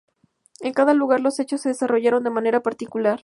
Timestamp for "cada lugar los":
0.73-1.39